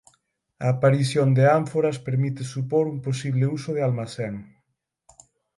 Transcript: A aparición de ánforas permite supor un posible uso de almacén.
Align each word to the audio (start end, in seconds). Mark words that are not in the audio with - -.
A 0.65 0.67
aparición 0.75 1.27
de 1.37 1.43
ánforas 1.59 1.97
permite 2.07 2.41
supor 2.55 2.85
un 2.93 2.97
posible 3.07 3.43
uso 3.57 3.69
de 3.73 3.81
almacén. 3.87 4.33